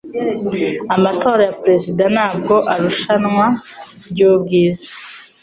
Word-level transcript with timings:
Amatora 0.95 1.41
ya 1.47 1.55
perezida 1.63 2.03
ntabwo 2.15 2.55
arushanwa 2.73 3.45
ryubwiza. 4.09 4.89